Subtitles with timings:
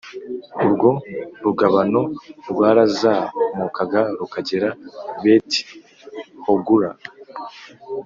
[0.63, 0.89] Urwo
[1.43, 2.01] rugabano
[2.49, 4.69] rwarazamukaga rukagera
[5.23, 5.61] beti
[6.43, 6.89] hogula